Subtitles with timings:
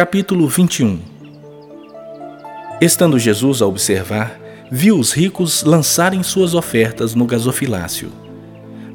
[0.00, 0.98] Capítulo 21
[2.80, 8.10] Estando Jesus a observar, viu os ricos lançarem suas ofertas no gasofilácio.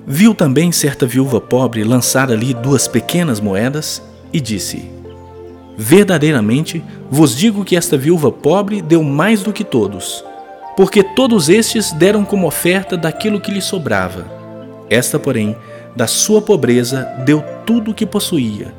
[0.08, 4.02] Viu também certa viúva pobre lançar ali duas pequenas moedas
[4.34, 4.90] e disse:
[5.78, 10.26] Verdadeiramente vos digo que esta viúva pobre deu mais do que todos,
[10.76, 14.26] porque todos estes deram como oferta daquilo que lhe sobrava.
[14.90, 15.56] Esta, porém,
[15.96, 18.74] da sua pobreza deu tudo o que possuía,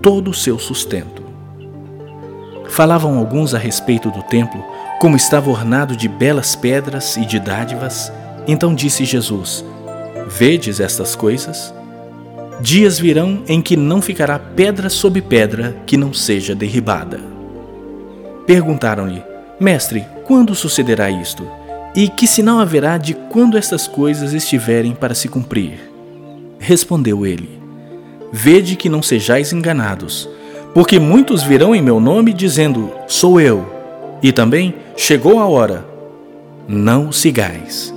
[0.00, 1.25] todo o seu sustento.
[2.68, 4.64] Falavam alguns a respeito do templo,
[5.00, 8.12] como estava ornado de belas pedras e de dádivas.
[8.46, 9.64] Então disse Jesus:
[10.26, 11.72] Vedes estas coisas?
[12.60, 17.20] Dias virão em que não ficará pedra sobre pedra que não seja derribada.
[18.46, 19.22] Perguntaram-lhe:
[19.60, 21.46] Mestre, quando sucederá isto?
[21.94, 25.90] E que sinal haverá de quando estas coisas estiverem para se cumprir?
[26.58, 27.60] Respondeu ele:
[28.32, 30.28] Vede que não sejais enganados,
[30.76, 33.66] porque muitos virão em meu nome dizendo: Sou eu,
[34.22, 35.86] e também chegou a hora.
[36.68, 37.94] Não sigais.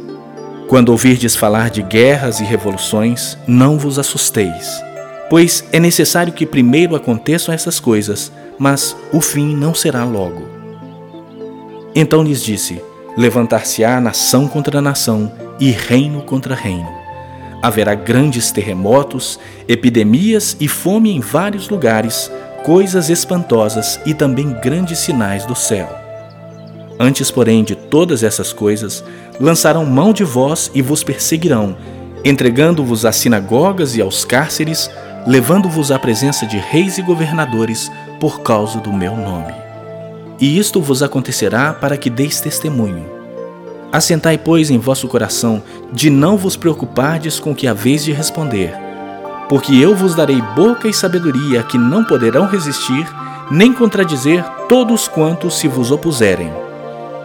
[0.65, 4.81] Quando ouvirdes falar de guerras e revoluções, não vos assusteis,
[5.29, 10.47] pois é necessário que primeiro aconteçam essas coisas, mas o fim não será logo.
[11.93, 12.81] Então lhes disse:
[13.17, 16.87] Levantar-se-á nação contra nação e reino contra reino.
[17.61, 22.31] Haverá grandes terremotos, epidemias e fome em vários lugares,
[22.63, 25.89] coisas espantosas e também grandes sinais do céu.
[26.99, 29.03] Antes, porém, de todas essas coisas,
[29.39, 31.77] lançarão mão de vós e vos perseguirão,
[32.23, 34.89] entregando-vos às sinagogas e aos cárceres,
[35.25, 39.53] levando-vos à presença de reis e governadores por causa do meu nome.
[40.39, 43.05] E isto vos acontecerá para que deis testemunho.
[43.91, 48.88] Assentai, pois, em vosso coração de não vos preocupardes com o que haveis de responder
[49.49, 53.05] porque eu vos darei boca e sabedoria que não poderão resistir,
[53.49, 56.53] nem contradizer todos quantos se vos opuserem.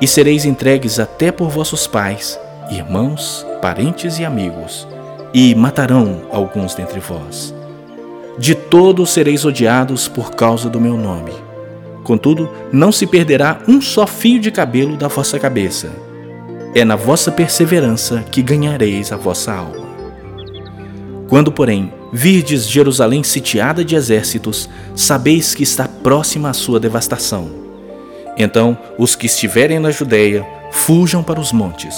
[0.01, 4.89] E sereis entregues até por vossos pais, irmãos, parentes e amigos,
[5.35, 7.55] e matarão alguns dentre vós.
[8.39, 11.33] De todos sereis odiados por causa do meu nome.
[12.03, 15.93] Contudo, não se perderá um só fio de cabelo da vossa cabeça.
[16.75, 19.84] É na vossa perseverança que ganhareis a vossa alma.
[21.35, 27.51] Quando, porém, virdes Jerusalém sitiada de exércitos, sabeis que está próxima a sua devastação.
[28.39, 31.97] Então, os que estiverem na Judéia, fujam para os montes.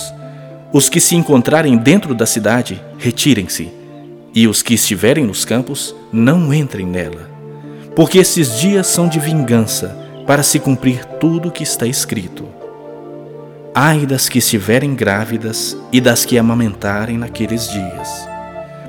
[0.72, 3.69] Os que se encontrarem dentro da cidade, retirem-se.
[4.34, 7.28] E os que estiverem nos campos, não entrem nela.
[7.94, 9.94] Porque esses dias são de vingança,
[10.26, 12.48] para se cumprir tudo o que está escrito.
[13.74, 18.35] Ai das que estiverem grávidas e das que amamentarem naqueles dias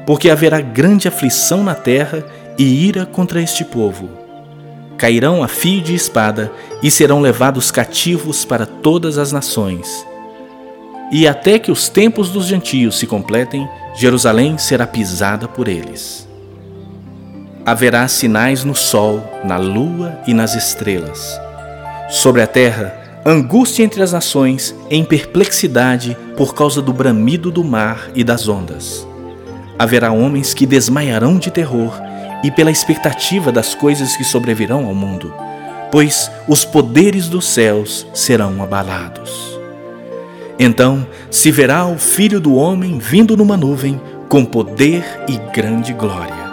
[0.07, 2.25] porque haverá grande aflição na terra
[2.57, 4.07] e ira contra este povo.
[4.97, 6.49] Cairão a fio de espada
[6.81, 10.07] e serão levados cativos para todas as nações.
[11.11, 16.25] E até que os tempos dos gentios se completem, Jerusalém será pisada por eles.
[17.65, 21.37] Haverá sinais no sol, na lua e nas estrelas.
[22.09, 28.09] Sobre a terra, angústia entre as nações, em perplexidade por causa do bramido do mar
[28.15, 29.06] e das ondas
[29.79, 31.93] Haverá homens que desmaiarão de terror
[32.43, 35.33] e pela expectativa das coisas que sobrevirão ao mundo,
[35.91, 39.59] pois os poderes dos céus serão abalados.
[40.59, 46.47] Então se verá o Filho do Homem vindo numa nuvem com poder e grande glória.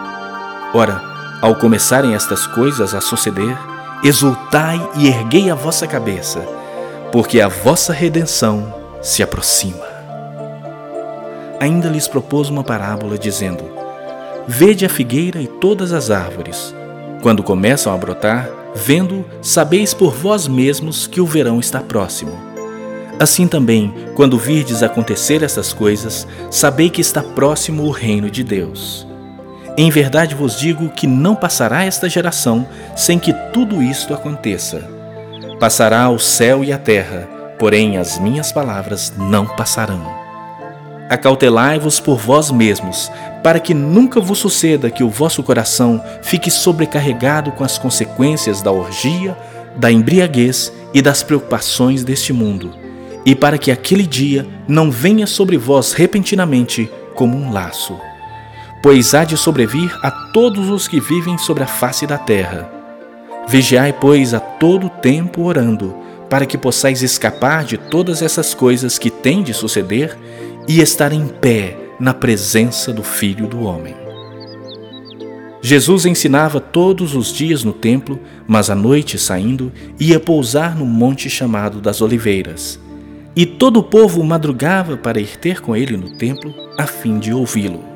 [0.75, 1.01] Ora,
[1.41, 3.57] ao começarem estas coisas a suceder,
[4.03, 6.41] exultai e erguei a vossa cabeça,
[7.11, 9.94] porque a vossa redenção se aproxima
[11.65, 13.65] ainda lhes propôs uma parábola, dizendo:
[14.47, 16.75] Vede a figueira e todas as árvores.
[17.23, 22.33] Quando começam a brotar, vendo, sabeis por vós mesmos que o verão está próximo.
[23.19, 29.07] Assim também, quando virdes acontecer essas coisas, sabei que está próximo o reino de Deus.
[29.77, 34.89] Em verdade vos digo que não passará esta geração sem que tudo isto aconteça.
[35.59, 37.29] Passará o céu e a terra,
[37.59, 40.24] porém as minhas palavras não passarão.
[41.09, 43.11] Acautelai-vos por vós mesmos,
[43.43, 48.73] para que nunca vos suceda que o vosso coração fique sobrecarregado com as consequências da
[48.73, 49.37] orgia,
[49.77, 52.73] da embriaguez e das preocupações deste mundo,
[53.27, 57.99] e para que aquele dia não venha sobre vós repentinamente como um laço.
[58.83, 62.71] Pois há de sobrevir a todos os que vivem sobre a face da terra.
[63.47, 65.95] Vigiai, pois, a todo tempo orando,
[66.31, 70.17] para que possais escapar de todas essas coisas que têm de suceder
[70.67, 73.95] e estar em pé na presença do Filho do Homem.
[75.63, 81.31] Jesus ensinava todos os dias no templo, mas à noite, saindo, ia pousar no monte
[81.31, 82.79] chamado das Oliveiras.
[83.35, 87.33] E todo o povo madrugava para ir ter com ele no templo, a fim de
[87.33, 87.94] ouvi-lo.